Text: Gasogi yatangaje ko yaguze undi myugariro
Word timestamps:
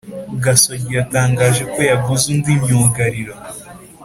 Gasogi 0.43 0.89
yatangaje 0.99 1.63
ko 1.73 1.79
yaguze 1.89 2.25
undi 2.33 2.51
myugariro 2.61 3.33